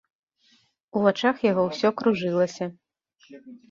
У 0.95 1.03
вачах 1.05 1.35
яго 1.51 1.69
ўсё 1.69 1.95
кружылася. 2.03 2.65